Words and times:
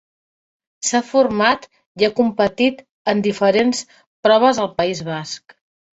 S'ha 0.87 1.01
format 1.09 1.67
i 2.03 2.07
ha 2.07 2.09
competit 2.21 2.81
en 3.13 3.21
diferents 3.29 3.83
proves 4.29 4.63
al 4.65 4.71
País 4.81 5.05
Basc. 5.13 5.57